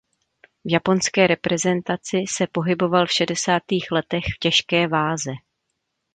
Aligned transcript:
V 0.65 0.71
japonské 0.71 1.27
reprezentaci 1.27 2.23
se 2.29 2.47
pohyboval 2.51 3.05
v 3.05 3.11
šedesátých 3.11 3.91
letech 3.91 4.23
v 4.35 4.39
těžké 4.39 4.87
váze. 4.87 5.31